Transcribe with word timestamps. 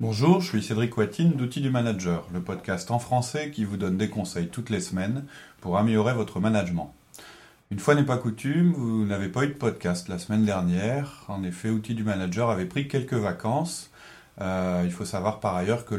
Bonjour, 0.00 0.40
je 0.40 0.48
suis 0.48 0.62
Cédric 0.62 0.96
Watine 0.96 1.32
d'Outils 1.32 1.60
du 1.60 1.68
Manager, 1.68 2.26
le 2.32 2.40
podcast 2.40 2.90
en 2.90 2.98
français 2.98 3.50
qui 3.50 3.66
vous 3.66 3.76
donne 3.76 3.98
des 3.98 4.08
conseils 4.08 4.48
toutes 4.48 4.70
les 4.70 4.80
semaines 4.80 5.26
pour 5.60 5.76
améliorer 5.76 6.14
votre 6.14 6.40
management. 6.40 6.94
Une 7.70 7.78
fois 7.78 7.94
n'est 7.94 8.06
pas 8.06 8.16
coutume, 8.16 8.72
vous 8.72 9.04
n'avez 9.04 9.28
pas 9.28 9.44
eu 9.44 9.48
de 9.48 9.52
podcast 9.52 10.08
la 10.08 10.18
semaine 10.18 10.46
dernière. 10.46 11.26
En 11.28 11.42
effet, 11.42 11.68
Outils 11.68 11.94
du 11.94 12.02
Manager 12.02 12.48
avait 12.48 12.64
pris 12.64 12.88
quelques 12.88 13.12
vacances. 13.12 13.90
Euh, 14.40 14.80
il 14.86 14.90
faut 14.90 15.04
savoir 15.04 15.38
par 15.38 15.54
ailleurs 15.54 15.84
que 15.84 15.94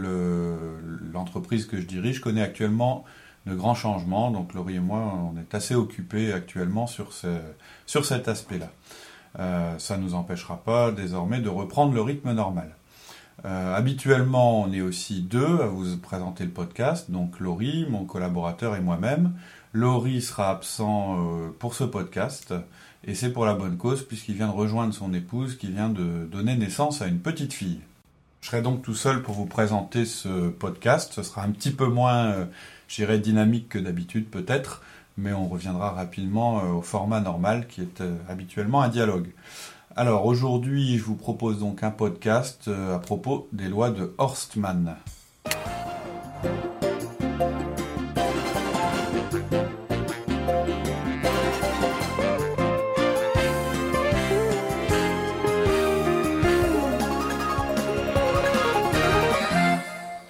l'entreprise 1.14 1.68
que 1.68 1.80
je 1.80 1.86
dirige 1.86 2.22
connaît 2.22 2.42
actuellement 2.42 3.06
de 3.46 3.54
grands 3.54 3.76
changements. 3.76 4.32
Donc 4.32 4.56
Laurie 4.56 4.78
et 4.78 4.80
moi, 4.80 5.14
on 5.32 5.40
est 5.40 5.54
assez 5.54 5.76
occupés 5.76 6.34
actuellement 6.34 6.88
sur, 6.88 7.14
cet 7.14 8.28
aspect-là. 8.28 8.72
Euh, 9.38 9.78
ça 9.78 9.96
ne 9.98 10.02
nous 10.02 10.16
empêchera 10.16 10.58
pas 10.58 10.92
désormais 10.92 11.40
de 11.40 11.50
reprendre 11.50 11.94
le 11.94 12.02
rythme 12.02 12.34
normal. 12.34 12.76
Euh, 13.44 13.76
habituellement, 13.76 14.62
on 14.62 14.72
est 14.72 14.82
aussi 14.82 15.22
deux 15.22 15.62
à 15.62 15.66
vous 15.66 15.98
présenter 15.98 16.44
le 16.44 16.52
podcast, 16.52 17.10
donc 17.10 17.40
Laurie, 17.40 17.88
mon 17.90 18.06
collaborateur 18.06 18.76
et 18.76 18.82
moi-même. 18.82 19.34
Laurie 19.74 20.22
sera 20.22 20.52
absent 20.52 21.18
euh, 21.18 21.50
pour 21.58 21.74
ce 21.74 21.84
podcast, 21.84 22.54
et 23.04 23.16
c'est 23.16 23.32
pour 23.32 23.46
la 23.46 23.56
bonne 23.56 23.78
cause, 23.78 24.04
puisqu'il 24.04 24.36
vient 24.36 24.48
de 24.48 24.54
rejoindre 24.54 24.94
son 24.94 25.14
épouse 25.14 25.58
qui 25.58 25.72
vient 25.72 25.90
de 25.90 26.26
donner 26.26 26.56
naissance 26.56 27.02
à 27.02 27.08
une 27.08 27.20
petite 27.20 27.54
fille. 27.54 27.80
Je 28.42 28.48
serai 28.48 28.62
donc 28.62 28.84
tout 28.84 28.96
seul 28.96 29.24
pour 29.24 29.34
vous 29.34 29.46
présenter 29.46 30.06
ce 30.06 30.50
podcast. 30.50 31.14
Ce 31.14 31.24
sera 31.24 31.44
un 31.44 31.52
petit 31.52 31.72
peu 31.72 31.88
moins, 31.88 32.26
euh, 32.26 32.46
j'irai 32.88 33.18
dynamique 33.18 33.70
que 33.70 33.80
d'habitude 33.80 34.28
peut-être, 34.30 34.84
mais 35.18 35.34
on 35.34 35.48
reviendra 35.48 35.92
rapidement 35.92 36.64
au 36.64 36.82
format 36.82 37.20
normal 37.20 37.68
qui 37.68 37.82
est 37.82 38.04
habituellement 38.30 38.82
un 38.82 38.90
dialogue. 38.90 39.30
Alors 39.98 40.26
aujourd'hui, 40.26 40.98
je 40.98 41.04
vous 41.04 41.18
propose 41.18 41.60
donc 41.60 41.84
un 41.84 41.92
podcast 41.92 42.70
euh, 42.70 42.96
à 42.96 43.00
propos 43.00 43.50
des 43.52 43.68
lois 43.68 43.90
de 43.90 44.16
Horstmann. 44.18 44.96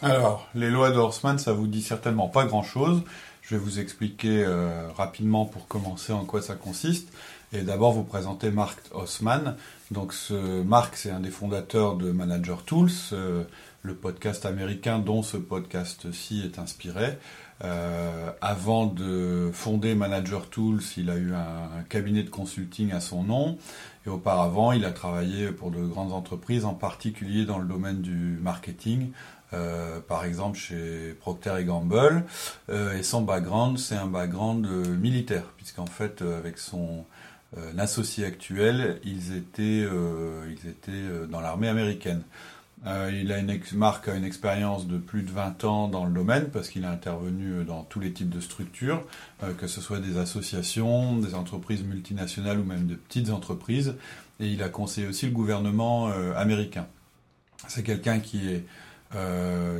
Alors, 0.01 0.47
les 0.55 0.71
lois 0.71 0.89
de 0.89 0.97
Horstmann, 0.97 1.37
ça 1.37 1.53
vous 1.53 1.67
dit 1.67 1.83
certainement 1.83 2.29
pas 2.29 2.45
grand-chose. 2.45 3.03
Je 3.43 3.55
vais 3.55 3.61
vous 3.61 3.79
expliquer 3.79 4.43
euh, 4.43 4.87
rapidement 4.95 5.45
pour 5.45 5.67
commencer 5.67 6.13
en 6.13 6.25
quoi 6.25 6.41
ça 6.41 6.55
consiste. 6.55 7.13
Et 7.53 7.63
d'abord 7.63 7.91
vous 7.91 8.05
présenter 8.05 8.49
Mark 8.49 8.79
Haussmann. 8.93 9.57
Donc 9.91 10.13
ce 10.13 10.63
c'est 10.93 11.11
un 11.11 11.19
des 11.19 11.31
fondateurs 11.31 11.97
de 11.97 12.09
Manager 12.13 12.63
Tools, 12.63 12.89
euh, 13.11 13.43
le 13.83 13.93
podcast 13.93 14.45
américain 14.45 14.99
dont 14.99 15.21
ce 15.21 15.35
podcast-ci 15.35 16.43
est 16.45 16.59
inspiré. 16.59 17.17
Euh, 17.65 18.31
avant 18.39 18.85
de 18.85 19.49
fonder 19.51 19.95
Manager 19.95 20.49
Tools, 20.49 20.79
il 20.95 21.09
a 21.09 21.17
eu 21.17 21.33
un, 21.33 21.83
cabinet 21.89 22.23
de 22.23 22.29
consulting 22.29 22.93
à 22.93 23.01
son 23.01 23.23
nom. 23.23 23.57
Et 24.05 24.09
auparavant, 24.09 24.71
il 24.71 24.85
a 24.85 24.91
travaillé 24.91 25.51
pour 25.51 25.71
de 25.71 25.81
grandes 25.85 26.13
entreprises, 26.13 26.63
en 26.63 26.73
particulier 26.73 27.43
dans 27.43 27.59
le 27.59 27.67
domaine 27.67 28.01
du 28.01 28.39
marketing, 28.41 29.11
euh, 29.51 29.99
par 29.99 30.23
exemple 30.23 30.57
chez 30.57 31.17
Procter 31.19 31.65
Gamble. 31.65 32.23
et 32.69 33.03
son 33.03 33.23
background, 33.23 33.77
c'est 33.77 33.97
un 33.97 34.07
background 34.07 34.65
militaire, 34.97 35.43
puisqu'en 35.57 35.85
fait, 35.85 36.21
avec 36.21 36.57
son 36.57 37.03
euh, 37.03 37.20
l'associé 37.75 38.25
actuel, 38.25 38.99
ils 39.03 39.35
étaient, 39.35 39.83
euh, 39.83 40.49
ils 40.49 40.69
étaient 40.69 40.91
euh, 40.91 41.27
dans 41.27 41.41
l'armée 41.41 41.67
américaine. 41.67 42.23
il 42.85 43.31
a 43.31 43.37
une 43.37 43.59
marque 43.73 44.07
a 44.07 44.15
une 44.15 44.23
expérience 44.23 44.87
de 44.87 44.97
plus 44.97 45.21
de 45.23 45.31
20 45.31 45.65
ans 45.65 45.87
dans 45.87 46.05
le 46.05 46.11
domaine 46.11 46.49
parce 46.49 46.69
qu'il 46.69 46.85
a 46.85 46.89
intervenu 46.89 47.63
dans 47.63 47.83
tous 47.83 47.99
les 47.99 48.11
types 48.11 48.29
de 48.29 48.39
structures, 48.39 49.05
que 49.59 49.67
ce 49.67 49.81
soit 49.81 49.99
des 49.99 50.17
associations, 50.17 51.17
des 51.17 51.35
entreprises 51.35 51.83
multinationales 51.83 52.59
ou 52.59 52.63
même 52.63 52.87
de 52.87 52.95
petites 52.95 53.29
entreprises. 53.29 53.95
Et 54.39 54.47
il 54.47 54.63
a 54.63 54.69
conseillé 54.69 55.05
aussi 55.05 55.27
le 55.27 55.31
gouvernement 55.31 56.07
américain. 56.35 56.87
C'est 57.67 57.83
quelqu'un 57.83 58.19
qui 58.19 58.49
est 58.49 58.65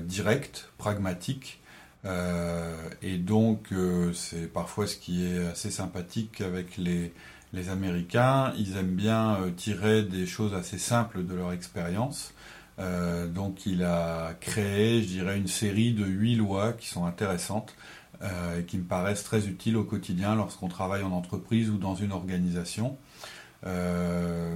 direct, 0.03 0.69
pragmatique, 0.77 1.59
et 2.05 3.17
donc 3.17 3.69
c'est 4.13 4.45
parfois 4.53 4.85
ce 4.85 4.95
qui 4.95 5.25
est 5.25 5.47
assez 5.47 5.71
sympathique 5.71 6.41
avec 6.41 6.77
les, 6.77 7.13
les 7.53 7.69
Américains, 7.69 8.53
ils 8.57 8.77
aiment 8.77 8.95
bien 8.95 9.35
euh, 9.35 9.51
tirer 9.51 10.03
des 10.03 10.25
choses 10.25 10.53
assez 10.53 10.77
simples 10.77 11.25
de 11.25 11.33
leur 11.33 11.51
expérience. 11.51 12.33
Euh, 12.79 13.27
donc 13.27 13.65
il 13.65 13.83
a 13.83 14.33
créé, 14.39 15.01
je 15.01 15.07
dirais, 15.07 15.37
une 15.37 15.47
série 15.47 15.93
de 15.93 16.05
huit 16.05 16.35
lois 16.35 16.73
qui 16.73 16.87
sont 16.87 17.05
intéressantes 17.05 17.75
euh, 18.21 18.59
et 18.59 18.63
qui 18.63 18.77
me 18.77 18.83
paraissent 18.83 19.23
très 19.23 19.47
utiles 19.47 19.75
au 19.75 19.83
quotidien 19.83 20.35
lorsqu'on 20.35 20.69
travaille 20.69 21.03
en 21.03 21.11
entreprise 21.11 21.69
ou 21.69 21.77
dans 21.77 21.95
une 21.95 22.11
organisation. 22.11 22.97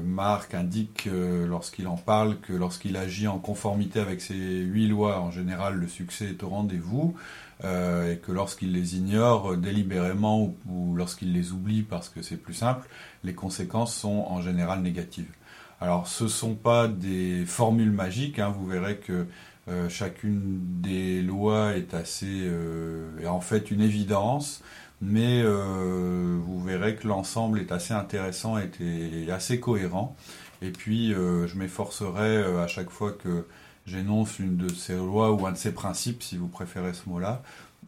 Marc 0.03 0.56
indique 0.56 1.07
lorsqu'il 1.12 1.88
en 1.88 1.95
parle 1.95 2.39
que 2.39 2.53
lorsqu'il 2.53 2.97
agit 2.97 3.27
en 3.27 3.38
conformité 3.38 4.00
avec 4.00 4.19
ces 4.19 4.33
huit 4.33 4.88
lois, 4.88 5.19
en 5.19 5.29
général 5.29 5.75
le 5.75 5.88
succès 5.88 6.29
est 6.29 6.41
au 6.41 6.50
rendez-vous. 6.50 7.16
Euh, 7.64 8.12
et 8.12 8.18
que 8.18 8.34
lorsqu'il 8.34 8.74
les 8.74 8.98
ignore 8.98 9.56
délibérément 9.56 10.54
ou, 10.68 10.94
lorsqu'il 10.96 11.32
les 11.32 11.54
oublie 11.54 11.84
parce 11.84 12.10
que 12.10 12.22
c'est 12.22 12.36
plus 12.36 12.54
simple, 12.54 12.88
les 13.24 13.34
conséquences 13.34 13.96
sont 13.96 14.26
en 14.28 14.42
général 14.42 14.82
négatives. 14.82 15.32
Alors 15.80 16.08
ce 16.08 16.26
ne 16.26 16.30
sont 16.30 16.56
pas 16.56 16.88
des 16.90 17.46
formules 17.46 17.92
magiques, 17.92 18.40
hein, 18.40 18.50
vous 18.50 18.68
verrez 18.68 18.98
que 18.98 19.26
euh, 19.70 19.88
chacune 19.88 20.60
des 20.82 21.22
lois 21.22 21.76
est 21.76 21.94
assez 21.94 22.28
euh, 22.30 23.10
est 23.22 23.28
en 23.28 23.42
fait 23.42 23.72
une 23.72 23.82
évidence, 23.82 24.62
mais 25.02 25.44
vous 25.44 26.62
verrez 26.64 26.96
que 26.96 27.08
l'ensemble 27.08 27.60
est 27.60 27.72
assez 27.72 27.94
intéressant 27.94 28.58
et 28.58 29.32
assez 29.32 29.60
cohérent. 29.60 30.16
Et 30.62 30.72
puis 30.72 31.12
je 31.14 31.58
m'efforcerai 31.58 32.44
à 32.44 32.68
chaque 32.68 32.90
fois 32.90 33.12
que 33.12 33.46
j'énonce 33.85 34.40
une 34.40 34.57
de 34.57 34.69
ces 34.69 34.96
lois 34.96 35.31
ou 35.31 35.46
un 35.46 35.51
de 35.51 35.57
ces 35.57 35.73
principes, 35.73 36.23
si 36.23 36.38
vous 36.38 36.47
préférez 36.47 36.94
ce 36.94 37.07
mot-là, 37.09 37.41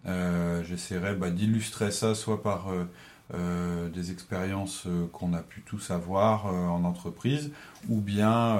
euh, 0.07 0.63
j'essaierai 0.63 1.15
bah, 1.15 1.29
d'illustrer 1.29 1.91
ça 1.91 2.15
soit 2.15 2.41
par 2.41 2.69
euh, 2.69 2.85
euh, 3.33 3.89
des 3.89 4.11
expériences 4.11 4.87
qu'on 5.11 5.33
a 5.33 5.39
pu 5.39 5.61
tous 5.61 5.91
avoir 5.91 6.45
en 6.45 6.83
entreprise, 6.83 7.51
ou 7.89 7.99
bien 7.99 8.59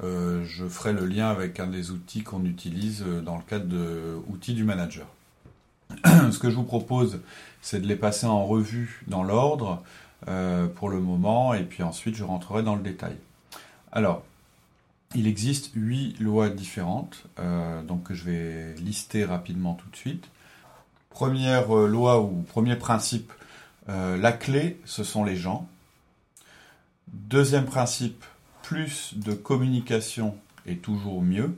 je 0.00 0.66
ferai 0.66 0.92
le 0.92 1.06
lien 1.06 1.28
avec 1.28 1.60
un 1.60 1.68
des 1.68 1.90
outils 1.90 2.22
qu'on 2.22 2.44
utilise 2.44 3.04
dans 3.24 3.36
le 3.36 3.42
cadre 3.42 3.66
de 3.66 4.16
outils 4.28 4.54
du 4.54 4.64
manager. 4.64 5.06
Ce 6.04 6.38
que 6.38 6.50
je 6.50 6.56
vous 6.56 6.64
propose, 6.64 7.20
c'est 7.60 7.80
de 7.80 7.86
les 7.86 7.96
passer 7.96 8.26
en 8.26 8.44
revue 8.44 9.04
dans 9.06 9.22
l'ordre 9.22 9.82
pour 10.74 10.88
le 10.88 10.98
moment, 10.98 11.54
et 11.54 11.62
puis 11.62 11.82
ensuite 11.82 12.16
je 12.16 12.24
rentrerai 12.24 12.62
dans 12.64 12.74
le 12.74 12.82
détail. 12.82 13.16
Alors, 13.92 14.24
il 15.14 15.26
existe 15.26 15.70
huit 15.74 16.18
lois 16.20 16.48
différentes, 16.48 17.24
euh, 17.38 17.82
donc 17.82 18.04
que 18.04 18.14
je 18.14 18.24
vais 18.24 18.74
lister 18.74 19.24
rapidement 19.24 19.74
tout 19.74 19.88
de 19.90 19.96
suite. 19.96 20.28
Première 21.10 21.76
euh, 21.76 21.86
loi 21.86 22.20
ou 22.20 22.42
premier 22.42 22.76
principe, 22.76 23.32
euh, 23.88 24.16
la 24.16 24.32
clé, 24.32 24.80
ce 24.84 25.04
sont 25.04 25.24
les 25.24 25.36
gens. 25.36 25.68
Deuxième 27.08 27.66
principe, 27.66 28.24
plus 28.62 29.12
de 29.16 29.34
communication 29.34 30.36
est 30.66 30.80
toujours 30.80 31.20
mieux. 31.20 31.54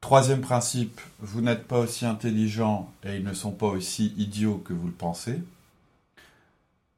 Troisième 0.00 0.40
principe, 0.40 1.00
vous 1.20 1.40
n'êtes 1.40 1.66
pas 1.66 1.78
aussi 1.78 2.04
intelligent 2.04 2.92
et 3.04 3.16
ils 3.16 3.24
ne 3.24 3.32
sont 3.32 3.52
pas 3.52 3.66
aussi 3.66 4.12
idiots 4.18 4.58
que 4.58 4.72
vous 4.72 4.86
le 4.86 4.92
pensez. 4.92 5.42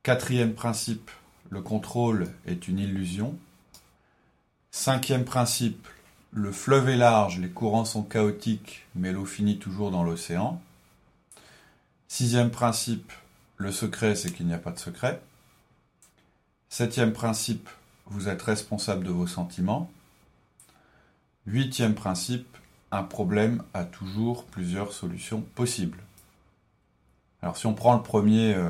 Quatrième 0.02 0.54
principe, 0.54 1.10
le 1.50 1.62
contrôle 1.62 2.28
est 2.46 2.68
une 2.68 2.78
illusion. 2.78 3.38
Cinquième 4.70 5.24
principe, 5.24 5.88
le 6.30 6.52
fleuve 6.52 6.90
est 6.90 6.96
large, 6.96 7.38
les 7.38 7.48
courants 7.48 7.86
sont 7.86 8.02
chaotiques, 8.02 8.86
mais 8.94 9.12
l'eau 9.12 9.24
finit 9.24 9.58
toujours 9.58 9.90
dans 9.90 10.04
l'océan. 10.04 10.60
Sixième 12.06 12.50
principe, 12.50 13.12
le 13.56 13.72
secret, 13.72 14.14
c'est 14.14 14.30
qu'il 14.30 14.46
n'y 14.46 14.54
a 14.54 14.58
pas 14.58 14.70
de 14.70 14.78
secret. 14.78 15.20
Septième 16.68 17.12
principe, 17.12 17.68
vous 18.06 18.28
êtes 18.28 18.42
responsable 18.42 19.04
de 19.04 19.10
vos 19.10 19.26
sentiments. 19.26 19.90
Huitième 21.46 21.94
principe, 21.94 22.56
un 22.90 23.02
problème 23.02 23.62
a 23.74 23.84
toujours 23.84 24.44
plusieurs 24.44 24.92
solutions 24.92 25.40
possibles. 25.54 25.98
Alors 27.42 27.56
si 27.56 27.66
on 27.66 27.74
prend 27.74 27.94
le 27.94 28.02
premier, 28.02 28.54
euh, 28.54 28.68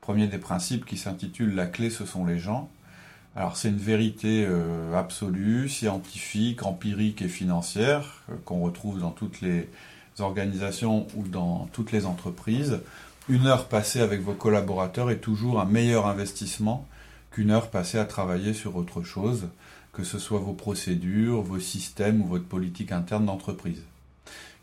premier 0.00 0.26
des 0.26 0.38
principes 0.38 0.84
qui 0.84 0.98
s'intitule 0.98 1.54
La 1.54 1.66
clé, 1.66 1.88
ce 1.88 2.04
sont 2.04 2.26
les 2.26 2.38
gens, 2.38 2.70
alors 3.34 3.56
c'est 3.56 3.68
une 3.68 3.78
vérité 3.78 4.44
euh, 4.46 4.94
absolue, 4.94 5.68
scientifique, 5.68 6.64
empirique 6.64 7.22
et 7.22 7.28
financière 7.28 8.22
euh, 8.30 8.34
qu'on 8.44 8.60
retrouve 8.60 9.00
dans 9.00 9.10
toutes 9.10 9.40
les 9.40 9.68
organisations 10.18 11.06
ou 11.16 11.26
dans 11.26 11.68
toutes 11.72 11.92
les 11.92 12.04
entreprises. 12.04 12.80
Une 13.28 13.46
heure 13.46 13.68
passée 13.68 14.00
avec 14.00 14.20
vos 14.20 14.34
collaborateurs 14.34 15.10
est 15.10 15.20
toujours 15.20 15.60
un 15.60 15.64
meilleur 15.64 16.06
investissement 16.06 16.86
qu'une 17.30 17.50
heure 17.50 17.70
passée 17.70 17.98
à 17.98 18.04
travailler 18.04 18.52
sur 18.52 18.76
autre 18.76 19.02
chose. 19.02 19.48
que 19.92 20.04
ce 20.04 20.18
soit 20.18 20.38
vos 20.38 20.54
procédures, 20.54 21.42
vos 21.42 21.60
systèmes 21.60 22.22
ou 22.22 22.26
votre 22.26 22.46
politique 22.46 22.92
interne 22.92 23.26
d'entreprise. 23.26 23.82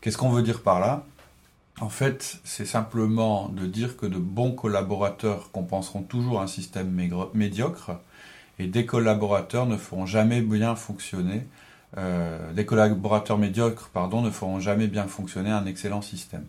Qu'est-ce 0.00 0.18
qu'on 0.18 0.30
veut 0.30 0.42
dire 0.42 0.60
par 0.60 0.80
là? 0.80 1.06
En 1.80 1.88
fait, 1.88 2.40
c'est 2.44 2.66
simplement 2.66 3.48
de 3.48 3.64
dire 3.66 3.96
que 3.96 4.06
de 4.06 4.18
bons 4.18 4.52
collaborateurs 4.52 5.50
compenseront 5.52 6.02
toujours 6.02 6.40
un 6.40 6.48
système 6.48 6.90
médiocre 7.32 7.92
et 8.60 8.66
des 8.66 8.84
collaborateurs 8.84 9.64
ne 9.64 9.78
feront 9.78 10.04
jamais 10.04 10.42
bien 10.42 10.76
fonctionner, 10.76 11.46
euh, 11.96 12.52
des 12.52 12.66
collaborateurs 12.66 13.38
médiocres, 13.38 13.88
pardon, 13.88 14.20
ne 14.20 14.30
feront 14.30 14.60
jamais 14.60 14.86
bien 14.86 15.06
fonctionner 15.06 15.50
un 15.50 15.64
excellent 15.64 16.02
système. 16.02 16.44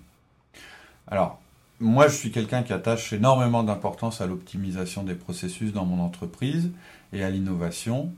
Alors, 1.08 1.40
moi, 1.80 2.10
je 2.10 2.16
suis 2.16 2.32
quelqu'un 2.32 2.64
qui 2.64 2.74
attache 2.74 3.14
énormément 3.14 3.64
d'importance 3.64 4.20
à 4.20 4.28
l'optimisation 4.28 5.04
des 5.04 5.16
processus 5.16 5.72
dans 5.72 5.86
mon 5.86 6.04
entreprise 6.04 6.72
et 7.14 7.24
à 7.24 7.30
l'innovation. 7.30 8.12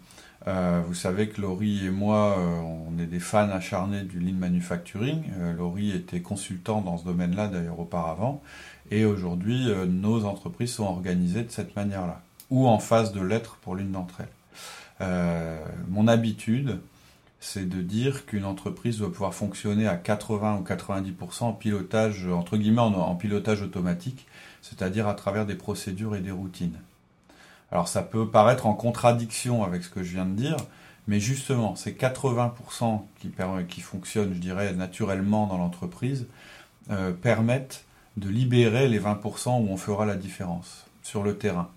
Euh, 0.48 0.82
vous 0.86 0.96
savez 0.96 1.30
que 1.30 1.40
Laurie 1.40 1.86
et 1.86 1.92
moi, 1.92 2.36
euh, 2.40 2.60
on 2.62 3.00
est 3.00 3.06
des 3.06 3.20
fans 3.20 3.50
acharnés 3.52 4.02
du 4.02 4.20
lean 4.20 4.34
manufacturing. 4.34 5.22
Laurie 5.56 5.92
était 5.92 6.20
consultant 6.20 6.82
dans 6.82 6.98
ce 6.98 7.06
domaine-là 7.06 7.48
d'ailleurs 7.48 7.80
auparavant. 7.80 8.42
Et 8.90 9.06
aujourd'hui, 9.06 9.68
nos 9.88 10.26
entreprises 10.26 10.74
sont 10.74 10.84
organisées 10.84 11.44
de 11.44 11.52
cette 11.52 11.76
manière-là, 11.76 12.22
ou 12.50 12.68
en 12.68 12.80
phase 12.80 13.12
de 13.14 13.22
l'être 13.22 13.58
pour 13.58 13.76
l'une 13.76 13.92
d'entre 13.92 14.22
elles. 14.22 15.08
mon 15.90 16.08
habitude, 16.08 16.80
c'est 17.40 17.68
de 17.68 17.82
dire 17.82 18.26
qu'une 18.26 18.46
entreprise 18.46 19.00
doit 19.00 19.12
pouvoir 19.12 19.34
fonctionner 19.34 19.88
à 19.88 19.98
80 19.98 20.60
ou 20.60 20.64
90% 20.64 21.44
en 21.44 21.54
pilotage, 21.54 22.26
entre 22.28 22.56
guillemets, 22.58 22.82
en 22.82 23.16
pilotage 23.16 23.62
automatique, 23.62 24.28
c'est-à-dire 24.62 25.08
à 25.08 25.14
travers 25.14 25.46
des 25.46 25.56
procédures 25.56 26.16
et 26.16 26.22
des 26.22 26.32
routines. 26.32 26.80
Alors 27.74 27.88
ça 27.88 28.04
peut 28.04 28.30
paraître 28.30 28.68
en 28.68 28.76
contradiction 28.76 29.64
avec 29.64 29.84
ce 29.84 29.90
que 29.90 30.04
je 30.04 30.14
viens 30.14 30.26
de 30.26 30.36
dire, 30.36 30.58
mais 31.08 31.20
justement, 31.20 31.76
ces 31.76 31.92
80% 31.92 33.02
qui, 33.20 33.32
qui 33.68 33.82
fonctionnent, 33.82 34.34
je 34.34 34.40
dirais, 34.40 34.74
naturellement 34.74 35.48
dans 35.48 35.58
l'entreprise, 35.58 36.28
euh, 36.92 37.12
permettent 37.12 37.86
de 38.16 38.30
libérer 38.30 38.88
les 38.88 39.00
20% 39.00 39.50
où 39.50 39.72
on 39.72 39.78
fera 39.78 40.06
la 40.06 40.16
différence 40.16 40.86
sur 41.02 41.24
le 41.24 41.36
terrain. 41.38 41.70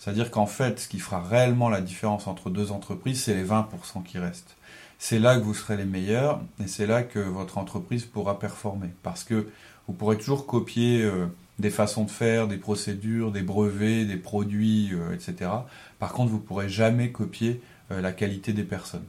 C'est-à-dire 0.00 0.30
qu'en 0.30 0.46
fait, 0.46 0.80
ce 0.80 0.88
qui 0.88 0.98
fera 0.98 1.22
réellement 1.22 1.68
la 1.68 1.82
différence 1.82 2.26
entre 2.26 2.48
deux 2.48 2.72
entreprises, 2.72 3.24
c'est 3.24 3.34
les 3.34 3.44
20% 3.44 4.02
qui 4.02 4.18
restent. 4.18 4.56
C'est 4.98 5.18
là 5.18 5.36
que 5.36 5.42
vous 5.42 5.52
serez 5.52 5.76
les 5.76 5.84
meilleurs 5.84 6.40
et 6.58 6.66
c'est 6.68 6.86
là 6.86 7.02
que 7.02 7.18
votre 7.18 7.58
entreprise 7.58 8.06
pourra 8.06 8.38
performer. 8.38 8.88
Parce 9.02 9.24
que 9.24 9.48
vous 9.86 9.92
pourrez 9.92 10.16
toujours 10.16 10.46
copier 10.46 11.02
euh, 11.02 11.26
des 11.58 11.68
façons 11.68 12.04
de 12.04 12.10
faire, 12.10 12.48
des 12.48 12.56
procédures, 12.56 13.30
des 13.30 13.42
brevets, 13.42 14.06
des 14.06 14.16
produits, 14.16 14.88
euh, 14.94 15.14
etc. 15.14 15.50
Par 15.98 16.14
contre, 16.14 16.30
vous 16.30 16.38
ne 16.38 16.42
pourrez 16.42 16.70
jamais 16.70 17.12
copier 17.12 17.60
euh, 17.90 18.00
la 18.00 18.12
qualité 18.12 18.54
des 18.54 18.64
personnes. 18.64 19.04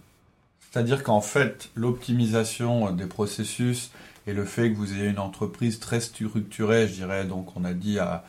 C'est-à-dire 0.72 1.04
qu'en 1.04 1.22
fait, 1.22 1.70
l'optimisation 1.74 2.92
des 2.92 3.06
processus 3.06 3.92
et 4.28 4.34
le 4.34 4.44
fait 4.44 4.72
que 4.72 4.76
vous 4.76 4.94
ayez 4.94 5.08
une 5.08 5.20
entreprise 5.20 5.80
très 5.80 6.02
structurée, 6.02 6.90
je 6.90 6.94
dirais, 6.96 7.24
donc 7.24 7.56
on 7.56 7.64
a 7.64 7.74
dit 7.74 7.98
à, 7.98 8.26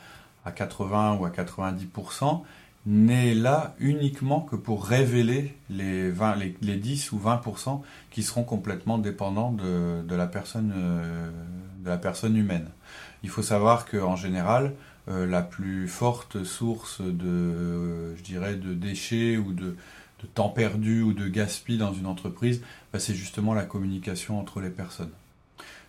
80 0.50 1.18
ou 1.18 1.24
à 1.24 1.30
90%, 1.30 2.42
n'est 2.84 3.34
là 3.34 3.74
uniquement 3.78 4.40
que 4.40 4.56
pour 4.56 4.84
révéler 4.84 5.54
les, 5.70 6.10
20, 6.10 6.36
les, 6.60 6.76
10 6.76 7.12
ou 7.12 7.18
20% 7.18 7.80
qui 8.10 8.22
seront 8.22 8.42
complètement 8.42 8.98
dépendants 8.98 9.52
de, 9.52 10.14
la 10.14 10.26
personne, 10.26 10.72
euh, 10.76 11.30
de 11.84 11.88
la 11.88 11.96
personne 11.96 12.36
humaine. 12.36 12.68
Il 13.22 13.30
faut 13.30 13.42
savoir 13.42 13.86
qu'en 13.86 14.16
général, 14.16 14.74
euh, 15.08 15.26
la 15.26 15.42
plus 15.42 15.86
forte 15.88 16.44
source 16.44 17.00
de, 17.00 17.26
euh, 17.26 18.16
je 18.16 18.22
dirais, 18.22 18.56
de 18.56 18.74
déchets 18.74 19.36
ou 19.36 19.52
de, 19.52 19.76
temps 20.34 20.50
perdu 20.50 21.02
ou 21.02 21.12
de 21.12 21.26
gaspillage 21.26 21.80
dans 21.80 21.92
une 21.92 22.06
entreprise, 22.06 22.62
bah, 22.92 23.00
c'est 23.00 23.14
justement 23.14 23.54
la 23.54 23.64
communication 23.64 24.38
entre 24.38 24.60
les 24.60 24.70
personnes. 24.70 25.10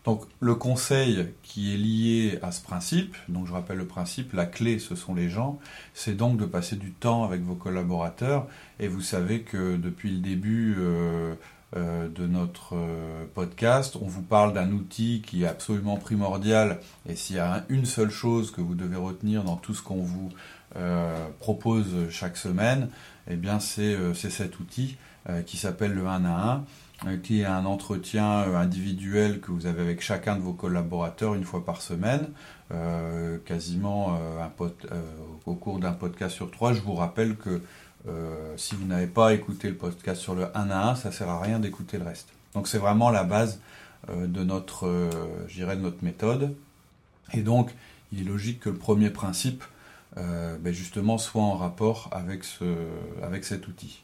Donc 0.03 0.25
le 0.41 0.55
conseil 0.55 1.27
qui 1.43 1.73
est 1.73 1.77
lié 1.77 2.39
à 2.41 2.51
ce 2.51 2.61
principe, 2.61 3.15
donc 3.29 3.47
je 3.47 3.53
rappelle 3.53 3.77
le 3.77 3.87
principe, 3.87 4.33
la 4.33 4.45
clé 4.45 4.79
ce 4.79 4.95
sont 4.95 5.15
les 5.15 5.29
gens, 5.29 5.59
c'est 5.93 6.15
donc 6.15 6.37
de 6.37 6.45
passer 6.45 6.75
du 6.75 6.91
temps 6.91 7.23
avec 7.23 7.41
vos 7.41 7.55
collaborateurs 7.55 8.47
et 8.79 8.89
vous 8.89 9.01
savez 9.01 9.41
que 9.41 9.77
depuis 9.77 10.11
le 10.11 10.19
début 10.19 10.75
euh, 10.77 11.35
euh, 11.77 12.09
de 12.09 12.27
notre 12.27 12.75
euh, 12.75 13.23
podcast. 13.33 13.95
On 14.01 14.07
vous 14.07 14.21
parle 14.21 14.53
d'un 14.53 14.73
outil 14.73 15.23
qui 15.25 15.43
est 15.43 15.47
absolument 15.47 15.95
primordial 15.95 16.81
et 17.07 17.15
s'il 17.15 17.37
y 17.37 17.39
a 17.39 17.63
une 17.69 17.85
seule 17.85 18.11
chose 18.11 18.51
que 18.51 18.59
vous 18.59 18.75
devez 18.75 18.97
retenir 18.97 19.45
dans 19.45 19.55
tout 19.55 19.73
ce 19.73 19.81
qu'on 19.81 20.01
vous 20.01 20.31
propose 21.39 22.09
chaque 22.09 22.35
semaine, 22.35 22.89
eh 23.29 23.35
bien 23.35 23.59
c'est 23.59 23.95
cet 24.15 24.59
outil 24.59 24.97
qui 25.45 25.57
s'appelle 25.57 25.93
le 25.93 26.07
1 26.07 26.25
à 26.25 26.53
1 26.53 26.65
qui 27.21 27.41
est 27.41 27.45
un 27.45 27.65
entretien 27.65 28.55
individuel 28.55 29.41
que 29.41 29.51
vous 29.51 29.65
avez 29.65 29.81
avec 29.81 30.01
chacun 30.01 30.35
de 30.35 30.41
vos 30.41 30.53
collaborateurs 30.53 31.35
une 31.35 31.43
fois 31.43 31.65
par 31.65 31.81
semaine, 31.81 32.29
quasiment 33.45 34.17
au 35.45 35.53
cours 35.55 35.79
d'un 35.79 35.91
podcast 35.91 36.35
sur 36.35 36.49
trois. 36.51 36.73
Je 36.73 36.81
vous 36.81 36.95
rappelle 36.95 37.35
que 37.35 37.61
euh, 38.07 38.53
si 38.57 38.75
vous 38.75 38.85
n'avez 38.85 39.07
pas 39.07 39.33
écouté 39.33 39.69
le 39.69 39.75
podcast 39.75 40.21
sur 40.21 40.35
le 40.35 40.45
1 40.57 40.69
à 40.69 40.89
1, 40.89 40.95
ça 40.95 41.11
sert 41.11 41.29
à 41.29 41.39
rien 41.39 41.59
d'écouter 41.59 41.97
le 41.97 42.03
reste. 42.03 42.29
Donc 42.53 42.67
c'est 42.67 42.77
vraiment 42.77 43.09
la 43.09 43.23
base 43.23 43.61
euh, 44.09 44.27
de 44.27 44.43
notre, 44.43 44.87
euh, 44.87 45.09
de 45.47 45.75
notre 45.75 46.03
méthode. 46.03 46.55
Et 47.33 47.41
donc, 47.41 47.73
il 48.11 48.21
est 48.21 48.29
logique 48.29 48.59
que 48.59 48.69
le 48.69 48.77
premier 48.77 49.09
principe, 49.09 49.63
ben 50.15 50.71
justement, 50.71 51.17
soit 51.17 51.41
en 51.41 51.55
rapport 51.55 52.09
avec, 52.11 52.43
ce, 52.43 52.65
avec 53.23 53.43
cet 53.43 53.67
outil. 53.67 54.03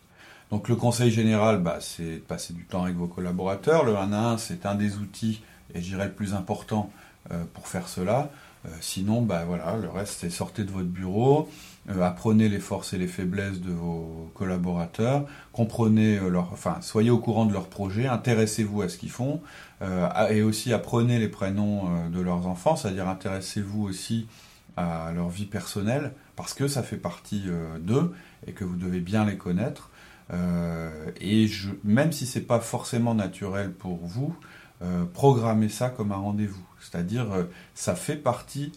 Donc 0.52 0.68
le 0.68 0.76
conseil 0.76 1.12
général, 1.12 1.60
bah, 1.60 1.78
c'est 1.80 2.16
de 2.16 2.20
passer 2.20 2.54
du 2.54 2.66
temps 2.66 2.84
avec 2.84 2.96
vos 2.96 3.08
collaborateurs. 3.08 3.86
Le 3.86 3.96
1 3.96 4.14
à 4.14 4.32
1, 4.32 4.38
c'est 4.38 4.66
un 4.66 4.76
des 4.76 4.98
outils, 4.98 5.42
et 5.74 5.82
je 5.82 5.90
dirais 5.90 6.06
le 6.06 6.14
plus 6.14 6.34
important 6.34 6.92
pour 7.54 7.68
faire 7.68 7.88
cela. 7.88 8.32
sinon, 8.82 9.22
bah, 9.22 9.44
voilà, 9.46 9.78
le 9.78 9.90
reste, 9.90 10.18
c'est 10.22 10.32
sortez 10.32 10.64
de 10.64 10.72
votre 10.72 10.88
bureau, 10.88 11.48
euh, 11.90 12.04
apprenez 12.04 12.50
les 12.50 12.60
forces 12.60 12.94
et 12.94 12.98
les 12.98 13.08
faiblesses 13.08 13.62
de 13.62 13.72
vos 13.72 14.30
collaborateurs, 14.36 15.26
comprenez 15.54 16.18
euh, 16.18 16.30
leur, 16.30 16.52
enfin, 16.52 16.78
soyez 16.82 17.10
au 17.10 17.18
courant 17.18 17.46
de 17.46 17.54
leurs 17.54 17.68
projets, 17.68 18.06
intéressez-vous 18.06 18.84
à 18.84 18.90
ce 18.90 18.98
qu'ils 18.98 19.10
font, 19.10 19.42
euh, 19.82 20.08
et 20.28 20.44
aussi 20.44 20.72
apprenez 20.72 21.18
les 21.18 21.30
prénoms 21.30 22.10
de 22.10 22.22
leurs 22.22 22.46
enfants, 22.46 22.76
c'est-à-dire 22.76 23.08
intéressez-vous 23.08 23.84
aussi 23.84 24.28
à 24.78 25.12
leur 25.16 25.30
vie 25.30 25.46
personnelle, 25.46 26.14
parce 26.36 26.54
que 26.54 26.68
ça 26.68 26.84
fait 26.84 26.98
partie 26.98 27.46
d'eux 27.80 28.14
et 28.46 28.52
que 28.52 28.64
vous 28.64 28.76
devez 28.76 29.00
bien 29.00 29.26
les 29.26 29.36
connaître. 29.36 29.90
Et 31.20 31.48
je, 31.48 31.70
même 31.84 32.12
si 32.12 32.26
c'est 32.26 32.42
pas 32.42 32.60
forcément 32.60 33.16
naturel 33.16 33.72
pour 33.72 33.98
vous, 34.06 34.36
programmez 35.14 35.70
ça 35.70 35.90
comme 35.90 36.12
un 36.12 36.18
rendez-vous, 36.18 36.66
c'est-à-dire 36.80 37.28
ça 37.74 37.96
fait 37.96 38.16
partie 38.16 38.72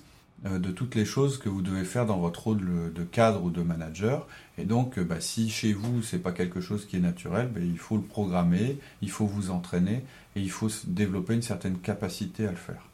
euh, 0.44 0.58
de 0.58 0.72
toutes 0.72 0.96
les 0.96 1.04
choses 1.04 1.38
que 1.38 1.48
vous 1.48 1.62
devez 1.62 1.84
faire 1.84 2.04
dans 2.04 2.18
votre 2.18 2.42
rôle 2.42 2.92
de 2.92 3.04
cadre 3.04 3.44
ou 3.44 3.50
de 3.50 3.62
manager. 3.62 4.26
Et 4.58 4.64
donc, 4.64 4.98
euh, 4.98 5.04
bah, 5.04 5.20
si 5.20 5.48
chez 5.48 5.72
vous, 5.72 6.02
c'est 6.02 6.18
pas 6.18 6.32
quelque 6.32 6.60
chose 6.60 6.84
qui 6.84 6.96
est 6.96 7.00
naturel, 7.00 7.48
bah, 7.54 7.60
il 7.62 7.78
faut 7.78 7.96
le 7.96 8.02
programmer, 8.02 8.78
il 9.02 9.10
faut 9.10 9.26
vous 9.26 9.50
entraîner 9.50 10.04
et 10.34 10.40
il 10.40 10.50
faut 10.50 10.68
développer 10.86 11.34
une 11.34 11.42
certaine 11.42 11.78
capacité 11.78 12.46
à 12.46 12.50
le 12.50 12.56
faire. 12.56 12.88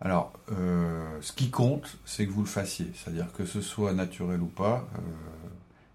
Alors, 0.00 0.32
euh, 0.52 1.18
ce 1.20 1.32
qui 1.32 1.50
compte, 1.50 1.98
c'est 2.04 2.26
que 2.26 2.30
vous 2.30 2.42
le 2.42 2.48
fassiez. 2.48 2.86
C'est-à-dire 2.94 3.32
que 3.32 3.44
ce 3.44 3.60
soit 3.60 3.92
naturel 3.92 4.40
ou 4.40 4.46
pas, 4.46 4.88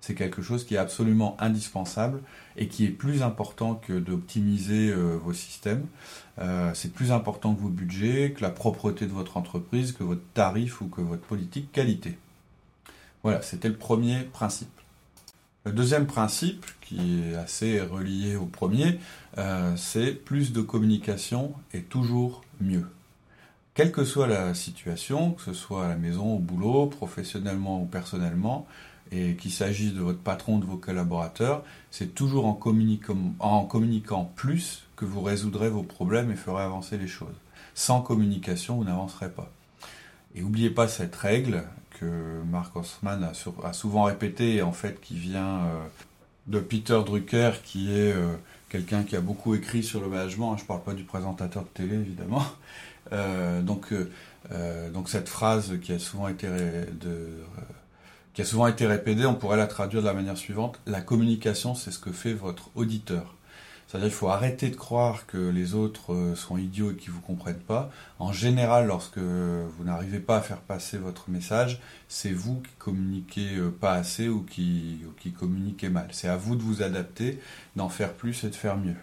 c'est 0.01 0.15
quelque 0.15 0.41
chose 0.41 0.65
qui 0.65 0.75
est 0.75 0.79
absolument 0.79 1.35
indispensable 1.39 2.21
et 2.55 2.67
qui 2.67 2.85
est 2.85 2.89
plus 2.89 3.23
important 3.23 3.75
que 3.75 3.99
d'optimiser 3.99 4.89
euh, 4.89 5.17
vos 5.17 5.33
systèmes. 5.33 5.85
Euh, 6.39 6.71
c'est 6.73 6.93
plus 6.93 7.11
important 7.11 7.53
que 7.53 7.61
vos 7.61 7.69
budgets, 7.69 8.33
que 8.35 8.41
la 8.41 8.49
propreté 8.49 9.05
de 9.05 9.11
votre 9.11 9.37
entreprise, 9.37 9.91
que 9.91 10.03
votre 10.03 10.21
tarif 10.33 10.81
ou 10.81 10.87
que 10.87 11.01
votre 11.01 11.23
politique 11.23 11.71
qualité. 11.71 12.17
Voilà, 13.23 13.41
c'était 13.41 13.69
le 13.69 13.75
premier 13.75 14.21
principe. 14.21 14.69
Le 15.65 15.73
deuxième 15.73 16.07
principe, 16.07 16.65
qui 16.79 17.21
est 17.21 17.35
assez 17.35 17.81
relié 17.81 18.37
au 18.37 18.45
premier, 18.45 18.99
euh, 19.37 19.75
c'est 19.75 20.13
plus 20.13 20.53
de 20.53 20.61
communication 20.61 21.53
et 21.73 21.81
toujours 21.81 22.45
mieux. 22.61 22.85
Quelle 23.73 23.91
que 23.91 24.05
soit 24.05 24.27
la 24.27 24.53
situation, 24.53 25.33
que 25.33 25.41
ce 25.41 25.53
soit 25.53 25.85
à 25.85 25.89
la 25.89 25.97
maison, 25.97 26.35
au 26.35 26.39
boulot, 26.39 26.87
professionnellement 26.87 27.81
ou 27.81 27.85
personnellement, 27.85 28.65
et 29.11 29.35
qu'il 29.35 29.51
s'agisse 29.51 29.93
de 29.93 30.01
votre 30.01 30.19
patron, 30.19 30.59
de 30.59 30.65
vos 30.65 30.77
collaborateurs, 30.77 31.63
c'est 31.91 32.13
toujours 32.13 32.45
en 32.45 32.53
communiquant, 32.53 34.31
plus 34.35 34.83
que 34.95 35.05
vous 35.05 35.21
résoudrez 35.21 35.69
vos 35.69 35.83
problèmes 35.83 36.31
et 36.31 36.35
ferez 36.35 36.63
avancer 36.63 36.97
les 36.97 37.07
choses. 37.07 37.35
Sans 37.75 38.01
communication, 38.01 38.77
vous 38.77 38.83
n'avancerez 38.83 39.29
pas. 39.29 39.51
Et 40.35 40.41
n'oubliez 40.41 40.69
pas 40.69 40.87
cette 40.87 41.15
règle 41.15 41.63
que 41.99 42.41
Mark 42.49 42.75
Osman 42.75 43.23
a, 43.23 43.73
souvent 43.73 44.03
répétée 44.03 44.61
en 44.61 44.71
fait 44.71 44.99
qui 45.01 45.15
vient 45.15 45.59
euh, 45.59 45.85
de 46.47 46.59
Peter 46.59 46.99
Drucker, 47.05 47.51
qui 47.63 47.91
est 47.91 48.13
euh, 48.13 48.35
quelqu'un 48.69 49.03
qui 49.03 49.15
a 49.15 49.21
beaucoup 49.21 49.55
écrit 49.55 49.83
sur 49.83 50.01
le 50.01 50.07
management. 50.07 50.57
Je 50.57 50.63
ne 50.63 50.67
parle 50.67 50.83
pas 50.83 50.93
du 50.93 51.03
présentateur 51.03 51.63
de 51.63 51.69
télé, 51.69 51.95
évidemment. 51.95 52.43
Euh, 53.13 53.61
donc, 53.61 53.93
donc 54.93 55.07
cette 55.07 55.29
phrase 55.29 55.79
qui 55.81 55.93
a 55.93 55.97
souvent 55.97 56.27
été 56.27 56.49
qui 58.37 58.43
a 58.43 58.45
souvent 58.45 58.67
été 58.67 58.85
répétée, 58.85 59.25
on 59.25 59.33
pourrait 59.33 59.57
la 59.57 59.65
traduire 59.65 60.03
de 60.03 60.05
la 60.05 60.13
manière 60.13 60.37
suivante. 60.37 60.79
La 60.85 61.01
communication, 61.01 61.73
c'est 61.73 61.89
ce 61.89 61.97
que 61.97 62.11
fait 62.11 62.33
votre 62.33 62.69
auditeur. 62.75 63.33
C'est-à-dire 63.87 64.09
qu'il 64.09 64.15
faut 64.15 64.27
arrêter 64.27 64.69
de 64.69 64.75
croire 64.75 65.25
que 65.25 65.49
les 65.49 65.73
autres 65.73 66.13
euh, 66.13 66.35
sont 66.35 66.55
idiots 66.55 66.91
et 66.91 66.95
qu'ils 66.95 67.09
ne 67.09 67.15
vous 67.15 67.21
comprennent 67.21 67.55
pas. 67.55 67.89
En 68.19 68.31
général, 68.31 68.85
lorsque 68.85 69.17
vous 69.17 69.83
n'arrivez 69.83 70.19
pas 70.19 70.37
à 70.37 70.41
faire 70.41 70.59
passer 70.59 70.99
votre 70.99 71.31
message, 71.31 71.81
c'est 72.09 72.31
vous 72.31 72.61
qui 72.61 72.75
communiquez 72.77 73.55
euh, 73.55 73.71
pas 73.71 73.93
assez 73.93 74.29
ou 74.29 74.43
qui, 74.43 74.99
qui 75.19 75.31
communiquez 75.31 75.89
mal. 75.89 76.07
C'est 76.11 76.27
à 76.27 76.37
vous 76.37 76.55
de 76.55 76.61
vous 76.61 76.83
adapter, 76.83 77.39
d'en 77.75 77.89
faire 77.89 78.13
plus 78.13 78.43
et 78.43 78.49
de 78.51 78.55
faire 78.55 78.77
mieux. 78.77 78.97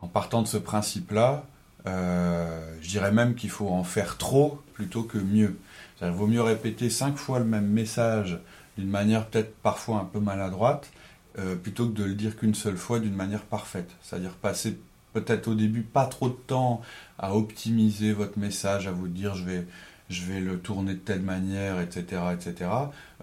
En 0.00 0.08
partant 0.08 0.42
de 0.42 0.48
ce 0.48 0.56
principe-là, 0.56 1.46
euh, 1.86 2.74
je 2.82 2.88
dirais 2.88 3.12
même 3.12 3.36
qu'il 3.36 3.50
faut 3.50 3.68
en 3.68 3.84
faire 3.84 4.18
trop 4.18 4.60
plutôt 4.74 5.04
que 5.04 5.18
mieux. 5.18 5.56
Il 6.02 6.08
vaut 6.08 6.26
mieux 6.26 6.42
répéter 6.42 6.90
cinq 6.90 7.16
fois 7.16 7.38
le 7.38 7.44
même 7.44 7.68
message 7.68 8.38
d'une 8.76 8.90
manière 8.90 9.26
peut-être 9.26 9.54
parfois 9.56 9.98
un 10.00 10.04
peu 10.04 10.20
maladroite 10.20 10.90
euh, 11.38 11.54
plutôt 11.54 11.88
que 11.88 11.94
de 11.94 12.04
le 12.04 12.14
dire 12.14 12.36
qu'une 12.36 12.54
seule 12.54 12.76
fois 12.76 12.98
d'une 12.98 13.14
manière 13.14 13.42
parfaite. 13.42 13.90
C'est-à-dire 14.02 14.32
passer 14.32 14.78
peut-être 15.12 15.48
au 15.48 15.54
début 15.54 15.82
pas 15.82 16.06
trop 16.06 16.28
de 16.28 16.34
temps 16.34 16.82
à 17.18 17.34
optimiser 17.34 18.12
votre 18.12 18.38
message, 18.38 18.86
à 18.86 18.92
vous 18.92 19.08
dire 19.08 19.34
je 19.34 19.44
vais, 19.44 19.66
je 20.10 20.24
vais 20.24 20.40
le 20.40 20.58
tourner 20.58 20.94
de 20.94 20.98
telle 20.98 21.22
manière, 21.22 21.80
etc. 21.80 22.22
etc. 22.32 22.70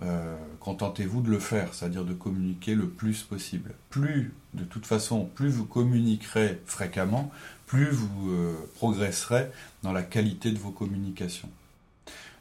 Euh, 0.02 0.36
contentez-vous 0.60 1.22
de 1.22 1.30
le 1.30 1.40
faire, 1.40 1.74
c'est-à-dire 1.74 2.06
de 2.06 2.14
communiquer 2.14 2.74
le 2.74 2.88
plus 2.88 3.22
possible. 3.24 3.74
Plus, 3.90 4.34
de 4.54 4.64
toute 4.64 4.86
façon, 4.88 5.26
plus 5.36 5.50
vous 5.50 5.66
communiquerez 5.66 6.60
fréquemment, 6.66 7.32
plus 7.68 7.90
vous 7.90 8.32
euh, 8.32 8.56
progresserez 8.76 9.48
dans 9.84 9.92
la 9.92 10.04
qualité 10.04 10.52
de 10.52 10.60
vos 10.60 10.72
communications. 10.72 11.50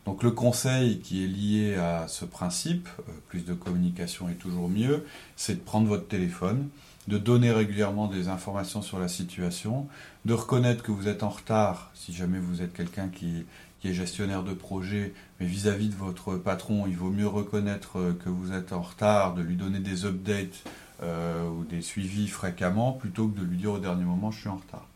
Donc 0.07 0.25
le 0.25 0.33
conseil 0.33 0.99
qui 0.99 1.23
est 1.23 1.29
lié 1.29 1.77
à 1.77 2.09
ce 2.09 2.25
principe, 2.25 2.89
euh, 3.01 3.13
plus 3.29 3.45
de 3.45 3.55
communication 3.55 4.29
est 4.29 4.35
toujours 4.35 4.69
mieux, 4.69 5.05
c'est 5.37 5.55
de 5.55 5.61
prendre 5.61 5.87
votre 5.87 6.09
téléphone, 6.09 6.69
de 7.07 7.19
donner 7.19 7.53
régulièrement 7.53 8.09
des 8.09 8.29
informations 8.29 8.83
sur 8.83 8.99
la 8.99 9.09
situation, 9.09 9.87
de 10.25 10.35
reconnaître 10.35 10.83
que 10.83 10.91
vous 10.91 11.09
êtes 11.09 11.23
en 11.23 11.29
retard 11.29 11.91
si 11.95 12.13
jamais 12.13 12.39
vous 12.39 12.63
êtes 12.63 12.73
quelqu'un 12.73 13.09
qui, 13.09 13.45
est 13.85 13.93
gestionnaire 13.93 14.45
de 14.45 14.55
projet, 14.55 15.13
mais 15.41 15.47
vis-à-vis 15.47 15.89
de 15.89 15.97
votre 15.97 16.37
patron, 16.37 16.85
il 16.87 16.97
vaut 16.97 17.11
mieux 17.11 17.27
reconnaître 17.27 17.99
euh, 17.99 18.13
que 18.25 18.29
vous 18.29 18.53
êtes 18.53 18.73
en 18.73 18.81
retard, 18.81 19.35
de 19.35 19.43
lui 19.43 19.57
donner 19.57 19.81
des 19.81 20.05
updates 20.05 20.63
euh, 21.03 21.49
ou 21.49 21.65
des 21.65 21.83
suivis 21.83 22.29
fréquemment, 22.29 22.93
plutôt 22.93 23.27
que 23.27 23.41
de 23.41 23.45
lui 23.45 23.57
dire 23.57 23.73
au 23.73 23.79
dernier 23.81 24.05
moment 24.05 24.31
je 24.31 24.39
suis 24.39 24.49
en 24.49 24.57
retard. 24.57 24.87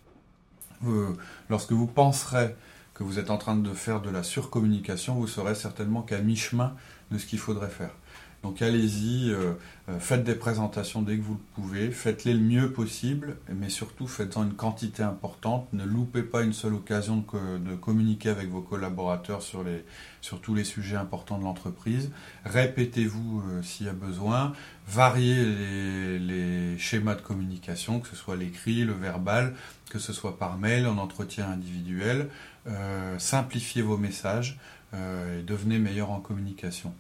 lorsque 1.49 1.73
vous 1.73 1.89
penserez 1.89 2.55
que 2.97 3.05
vous 3.05 3.19
êtes 3.19 3.29
en 3.29 3.37
train 3.37 3.57
de 3.57 3.75
faire 3.75 4.01
de 4.01 4.09
la 4.09 4.23
surcommunication, 4.23 5.17
vous 5.17 5.27
serez 5.27 5.55
certainement 5.55 6.01
qu'à 6.01 6.19
mi-chemin 6.23 6.75
de 7.11 7.19
ce 7.19 7.27
qu'il 7.27 7.39
faudrait 7.39 7.69
faire. 7.69 7.91
Donc 8.47 8.63
allez-y, 8.63 9.33
euh, 9.33 9.55
euh, 9.89 9.99
faites 9.99 10.23
des 10.23 10.37
présentations 10.37 11.03
dès 11.03 11.17
que 11.17 11.23
vous 11.23 11.35
le 11.35 11.41
pouvez, 11.57 11.91
faites-les 11.91 12.33
le 12.33 12.39
mieux 12.39 12.71
possible, 12.71 13.39
mais 13.53 13.69
surtout 13.69 14.07
faites-en 14.07 14.45
une 14.45 14.55
quantité 14.55 15.03
importante. 15.03 15.67
Ne 15.73 15.83
loupez 15.83 16.23
pas 16.23 16.43
une 16.43 16.53
seule 16.53 16.75
occasion 16.75 17.17
de, 17.17 17.75
communiquer 17.75 18.29
avec 18.29 18.49
vos 18.49 18.61
collaborateurs 18.61 19.43
sur, 19.43 19.65
tous 20.41 20.55
les 20.55 20.63
sujets 20.63 20.95
importants 20.95 21.39
de 21.39 21.43
l'entreprise. 21.43 22.13
Répétez-vous 22.45 23.43
euh, 23.51 23.63
s'il 23.65 23.87
y 23.87 23.89
a 23.89 23.95
besoin, 23.95 24.53
variez 24.87 25.45
les, 25.45 26.19
les, 26.21 26.79
schémas 26.79 27.17
de 27.17 27.23
communication, 27.23 27.99
que 27.99 28.07
ce 28.07 28.15
soit 28.15 28.37
l'écrit, 28.37 28.85
le 28.85 28.93
verbal, 28.93 29.57
que 29.91 29.99
ce 29.99 30.13
soit 30.13 30.39
par 30.39 30.57
mail, 30.57 30.87
en 30.87 30.99
entretien 30.99 31.51
individuel. 31.51 32.29
simplifiez 33.19 33.83
vos 33.83 33.97
messages 33.97 34.57
et 34.95 35.43
devenez 35.43 35.79
meilleur 35.79 36.11
en 36.11 36.21
communication. 36.21 36.93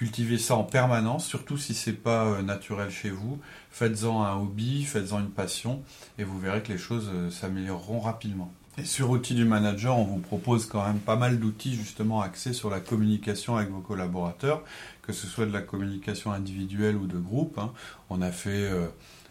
Cultivez 0.00 0.38
ça 0.38 0.56
en 0.56 0.64
permanence, 0.64 1.26
surtout 1.26 1.58
si 1.58 1.74
c'est 1.74 1.92
pas 1.92 2.24
euh, 2.24 2.40
naturel 2.40 2.90
chez 2.90 3.10
vous. 3.10 3.38
Faites-en 3.70 4.22
un 4.22 4.34
hobby, 4.34 4.82
faites-en 4.84 5.20
une 5.20 5.28
passion, 5.28 5.82
et 6.18 6.24
vous 6.24 6.40
verrez 6.40 6.62
que 6.62 6.72
les 6.72 6.78
choses 6.78 7.10
euh, 7.12 7.28
s'amélioreront 7.28 8.00
rapidement. 8.00 8.50
Et 8.78 8.86
sur 8.86 9.10
Outils 9.10 9.34
du 9.34 9.44
Manager, 9.44 9.98
on 9.98 10.04
vous 10.04 10.20
propose 10.20 10.64
quand 10.64 10.82
même 10.86 11.00
pas 11.00 11.16
mal 11.16 11.38
d'outils 11.38 11.74
justement 11.74 12.22
axés 12.22 12.54
sur 12.54 12.70
la 12.70 12.80
communication 12.80 13.58
avec 13.58 13.68
vos 13.68 13.82
collaborateurs, 13.82 14.64
que 15.02 15.12
ce 15.12 15.26
soit 15.26 15.44
de 15.44 15.52
la 15.52 15.60
communication 15.60 16.32
individuelle 16.32 16.96
ou 16.96 17.06
de 17.06 17.18
groupe. 17.18 17.58
Hein. 17.58 17.70
On 18.08 18.22
a 18.22 18.32
fait 18.32 18.70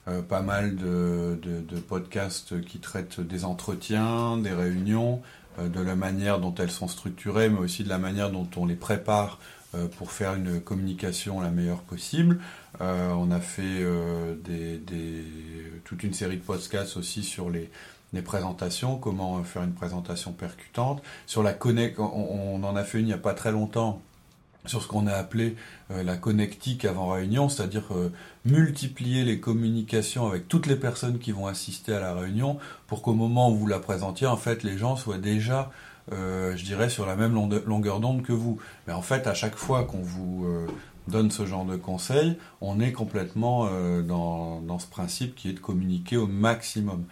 euh, 0.07 0.21
pas 0.21 0.43
mal 0.43 0.75
de, 0.75 1.79
podcasts 1.88 2.63
qui 2.63 2.77
traitent 2.77 3.21
des 3.21 3.43
entretiens, 3.43 4.38
des 4.38 4.53
réunions, 4.53 5.23
de 5.57 5.81
la 5.81 5.95
manière 5.95 6.39
dont 6.39 6.53
elles 6.55 6.71
sont 6.71 6.88
structurées, 6.88 7.49
mais 7.49 7.57
aussi 7.57 7.83
de 7.83 7.89
la 7.89 7.97
manière 7.97 8.29
dont 8.29 8.47
on 8.55 8.67
les 8.67 8.75
prépare 8.75 9.39
pour 9.97 10.11
faire 10.11 10.33
une 10.33 10.59
communication 10.61 11.41
la 11.41 11.51
meilleure 11.51 11.81
possible. 11.81 12.39
Euh, 12.81 13.11
on 13.11 13.31
a 13.31 13.39
fait 13.39 13.61
euh, 13.63 14.35
toute 15.83 16.03
une 16.03 16.13
série 16.13 16.38
de 16.38 16.41
podcasts 16.41 16.97
aussi 16.97 17.23
sur 17.23 17.49
les, 17.49 17.69
présentations, 18.23 18.97
comment 18.97 19.43
faire 19.43 19.63
une 19.63 19.73
présentation 19.73 20.31
percutante. 20.31 21.03
Sur 21.27 21.43
la 21.43 21.53
connect, 21.53 21.99
on, 21.99 22.63
en 22.63 22.75
a 22.75 22.83
fait 22.83 22.99
une 22.99 23.05
il 23.05 23.07
n'y 23.07 23.13
a 23.13 23.19
pas 23.19 23.33
très 23.33 23.51
longtemps 23.51 24.01
sur 24.65 24.81
ce 24.81 24.88
qu'on 24.88 25.07
a 25.07 25.13
appelé 25.13 25.55
la 25.89 26.17
connectique 26.17 26.85
avant 26.85 27.09
réunion, 27.09 27.47
c'est-à-dire 27.47 27.85
multiplier 28.45 29.23
les 29.23 29.39
communications 29.39 30.27
avec 30.27 30.47
toutes 30.47 30.65
les 30.67 30.75
personnes 30.75 31.19
qui 31.19 31.31
vont 31.31 31.47
assister 31.47 31.93
à 31.93 31.99
la 31.99 32.13
réunion 32.13 32.57
pour 32.88 33.01
qu'au 33.01 33.13
moment 33.13 33.51
où 33.51 33.55
vous 33.55 33.67
la 33.67 33.79
présentiez, 33.79 34.27
en 34.27 34.38
fait, 34.38 34.63
les 34.63 34.77
gens 34.77 34.95
soient 34.95 35.17
déjà 35.17 35.71
euh, 36.11 36.55
je 36.55 36.63
dirais, 36.63 36.89
sur 36.89 37.05
la 37.05 37.15
même 37.15 37.33
longueur 37.65 37.99
d'onde 37.99 38.23
que 38.23 38.33
vous. 38.33 38.59
Mais 38.87 38.93
en 38.93 39.01
fait, 39.01 39.27
à 39.27 39.33
chaque 39.33 39.55
fois 39.55 39.83
qu'on 39.83 40.01
vous 40.01 40.45
euh, 40.45 40.67
donne 41.07 41.29
ce 41.31 41.45
genre 41.45 41.65
de 41.65 41.75
conseils, 41.75 42.37
on 42.61 42.79
est 42.79 42.91
complètement 42.91 43.67
euh, 43.69 44.01
dans, 44.01 44.79
ce 44.79 44.87
principe 44.87 45.35
qui 45.35 45.49
est 45.49 45.53
de 45.53 45.59
communiquer 45.59 46.17
au 46.17 46.27
maximum 46.27 47.03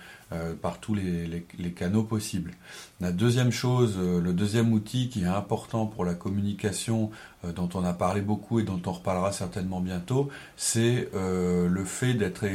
par 0.61 0.81
tous 0.81 0.93
les, 0.93 1.71
canaux 1.73 2.03
possibles. 2.03 2.51
La 2.99 3.13
deuxième 3.13 3.51
chose, 3.51 3.97
le 3.97 4.33
deuxième 4.33 4.73
outil 4.73 5.07
qui 5.07 5.23
est 5.23 5.27
important 5.27 5.85
pour 5.85 6.03
la 6.03 6.15
communication, 6.15 7.11
dont 7.55 7.69
on 7.73 7.85
a 7.85 7.93
parlé 7.93 8.19
beaucoup 8.19 8.59
et 8.59 8.63
dont 8.63 8.81
on 8.85 8.91
reparlera 8.91 9.31
certainement 9.31 9.79
bientôt, 9.79 10.27
c'est 10.57 11.09
le 11.13 11.83
fait 11.85 12.13
d'être 12.13 12.45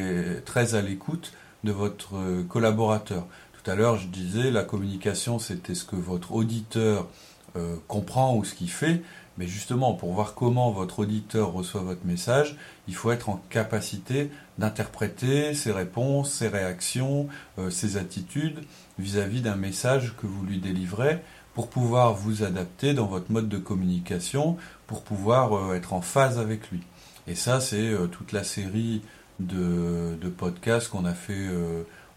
très 0.44 0.74
à 0.74 0.82
l'écoute 0.82 1.32
de 1.64 1.72
votre 1.72 2.42
collaborateur. 2.48 3.26
Tout 3.62 3.70
à 3.70 3.74
l'heure, 3.76 3.96
je 3.96 4.08
disais, 4.08 4.50
la 4.50 4.64
communication, 4.64 5.38
c'était 5.38 5.76
ce 5.76 5.84
que 5.84 5.94
votre 5.94 6.32
auditeur 6.32 7.06
euh, 7.54 7.76
comprend 7.86 8.34
ou 8.36 8.44
ce 8.44 8.54
qu'il 8.54 8.70
fait. 8.70 9.02
Mais 9.38 9.46
justement, 9.46 9.94
pour 9.94 10.12
voir 10.12 10.34
comment 10.34 10.72
votre 10.72 11.00
auditeur 11.00 11.52
reçoit 11.52 11.82
votre 11.82 12.04
message, 12.04 12.56
il 12.88 12.94
faut 12.94 13.12
être 13.12 13.28
en 13.28 13.40
capacité 13.50 14.30
d'interpréter 14.58 15.54
ses 15.54 15.70
réponses, 15.70 16.32
ses 16.32 16.48
réactions, 16.48 17.28
euh, 17.58 17.70
ses 17.70 17.96
attitudes 17.96 18.60
vis-à-vis 18.98 19.42
d'un 19.42 19.54
message 19.54 20.14
que 20.20 20.26
vous 20.26 20.44
lui 20.44 20.58
délivrez 20.58 21.22
pour 21.54 21.70
pouvoir 21.70 22.14
vous 22.14 22.42
adapter 22.42 22.94
dans 22.94 23.06
votre 23.06 23.30
mode 23.30 23.48
de 23.48 23.58
communication, 23.58 24.56
pour 24.88 25.02
pouvoir 25.02 25.52
euh, 25.52 25.74
être 25.74 25.92
en 25.92 26.00
phase 26.00 26.38
avec 26.40 26.70
lui. 26.72 26.80
Et 27.28 27.36
ça, 27.36 27.60
c'est 27.60 27.94
toute 28.10 28.32
la 28.32 28.42
série 28.42 29.02
de, 29.38 30.16
de 30.20 30.28
podcasts 30.28 30.88
qu'on 30.88 31.04
a 31.04 31.14
fait 31.14 31.48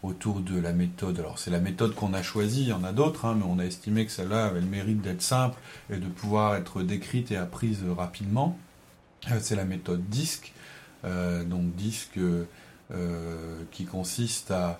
autour 0.02 0.40
de 0.40 0.58
la 0.58 0.72
méthode. 0.72 1.18
Alors 1.18 1.38
c'est 1.38 1.50
la 1.50 1.60
méthode 1.60 1.94
qu'on 1.94 2.14
a 2.14 2.22
choisie, 2.22 2.62
il 2.62 2.68
y 2.68 2.72
en 2.72 2.84
a 2.84 2.92
d'autres, 2.92 3.24
hein, 3.24 3.36
mais 3.38 3.44
on 3.48 3.58
a 3.58 3.64
estimé 3.64 4.06
que 4.06 4.12
celle-là 4.12 4.46
avait 4.46 4.60
le 4.60 4.66
mérite 4.66 5.00
d'être 5.00 5.22
simple 5.22 5.58
et 5.90 5.96
de 5.96 6.06
pouvoir 6.06 6.56
être 6.56 6.82
décrite 6.82 7.30
et 7.30 7.36
apprise 7.36 7.84
rapidement. 7.96 8.58
Euh, 9.30 9.38
c'est 9.40 9.56
la 9.56 9.64
méthode 9.64 10.08
DISC, 10.08 10.52
euh, 11.04 11.44
donc 11.44 11.74
DISC 11.74 12.18
euh, 12.18 12.44
qui 13.70 13.84
consiste 13.84 14.50
à, 14.50 14.78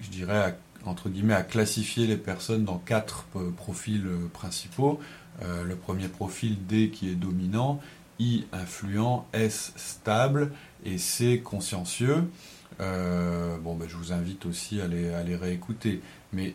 je 0.00 0.08
dirais, 0.10 0.56
entre 0.84 1.08
guillemets, 1.08 1.34
à 1.34 1.42
classifier 1.42 2.06
les 2.06 2.16
personnes 2.16 2.64
dans 2.64 2.78
quatre 2.78 3.24
profils 3.56 4.06
principaux. 4.32 5.00
le 5.42 5.74
premier 5.74 6.08
profil 6.08 6.56
D 6.66 6.90
qui 6.90 7.10
est 7.10 7.16
dominant, 7.16 7.80
I 8.20 8.46
influent, 8.52 9.26
S 9.32 9.72
stable 9.76 10.52
et 10.84 10.98
C 10.98 11.40
consciencieux. 11.40 12.24
Euh, 12.80 13.56
bon, 13.58 13.74
ben, 13.74 13.88
je 13.88 13.96
vous 13.96 14.12
invite 14.12 14.46
aussi 14.46 14.80
à 14.80 14.86
les, 14.86 15.12
à 15.12 15.22
les 15.22 15.36
réécouter. 15.36 16.00
Mais 16.32 16.54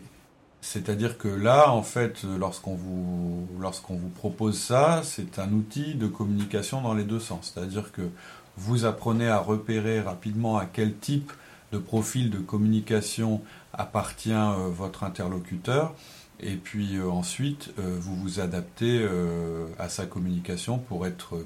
c'est-à-dire 0.62 1.18
que 1.18 1.28
là, 1.28 1.72
en 1.72 1.84
fait, 1.84 2.24
lorsqu'on 2.24 2.76
vous, 2.76 3.48
lorsqu'on 3.60 3.96
vous 3.96 4.10
propose 4.10 4.58
ça, 4.60 5.02
c'est 5.04 5.40
un 5.40 5.52
outil 5.52 5.96
de 5.96 6.08
communication 6.08 6.82
dans 6.82 6.94
les 6.94 7.04
deux 7.04 7.20
sens. 7.20 7.52
C'est-à-dire 7.54 7.92
que 7.92 8.10
vous 8.58 8.86
apprenez 8.86 9.28
à 9.28 9.40
repérer 9.40 10.00
rapidement 10.00 10.58
à 10.58 10.66
quel 10.66 10.96
type 10.96 11.32
de 11.72 11.78
profil 11.80 12.30
de 12.30 12.38
communication 12.38 13.42
appartient 13.74 14.32
euh, 14.32 14.70
votre 14.70 15.04
interlocuteur. 15.04 15.94
Et 16.40 16.56
puis 16.56 16.98
euh, 16.98 17.10
ensuite, 17.10 17.72
vous 17.78 18.16
vous 18.16 18.40
adaptez 18.40 19.08
à 19.80 19.90
sa 19.90 20.06
communication 20.06 20.78
pour 20.78 21.06
être 21.06 21.46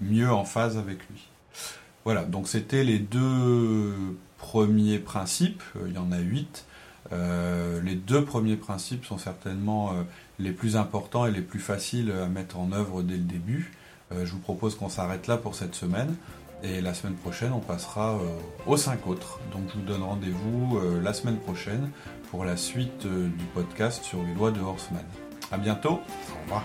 mieux 0.00 0.30
en 0.30 0.44
phase 0.44 0.76
avec 0.78 0.98
lui. 1.10 1.28
Voilà, 2.08 2.24
donc 2.24 2.48
c'était 2.48 2.84
les 2.84 2.98
deux 2.98 4.16
premiers 4.38 4.98
principes, 4.98 5.62
euh, 5.76 5.88
il 5.88 5.94
y 5.94 5.98
en 5.98 6.10
a 6.10 6.16
huit. 6.16 6.64
Euh, 7.12 7.82
les 7.82 7.96
deux 7.96 8.24
premiers 8.24 8.56
principes 8.56 9.04
sont 9.04 9.18
certainement 9.18 9.90
euh, 9.90 10.04
les 10.38 10.52
plus 10.52 10.78
importants 10.78 11.26
et 11.26 11.30
les 11.30 11.42
plus 11.42 11.60
faciles 11.60 12.10
à 12.10 12.26
mettre 12.28 12.58
en 12.58 12.72
œuvre 12.72 13.02
dès 13.02 13.18
le 13.18 13.24
début. 13.24 13.74
je 14.10 14.32
vous 14.32 14.38
propose 14.38 14.74
qu'on 14.74 14.88
s'arrête 14.88 15.26
là 15.26 15.36
pour 15.36 15.54
cette 15.54 15.74
semaine. 15.74 16.16
Et 16.62 16.80
la 16.80 16.94
semaine 16.94 17.16
prochaine, 17.16 17.52
on 17.52 17.60
passera 17.60 18.18
aux 18.66 18.78
cinq 18.78 19.06
autres. 19.06 19.38
Donc 19.52 19.64
je 19.68 19.74
vous 19.74 19.84
donne 19.84 20.02
rendez-vous 20.02 20.80
la 21.02 21.12
semaine 21.12 21.36
prochaine 21.36 21.90
pour 22.30 22.46
la 22.46 22.56
suite 22.56 23.06
du 23.06 23.44
podcast 23.52 24.02
sur 24.02 24.22
les 24.22 24.32
lois 24.32 24.50
de 24.50 24.60
Horseman. 24.60 25.04
A 25.52 25.58
bientôt. 25.58 26.00
Au 26.00 26.42
revoir. 26.44 26.64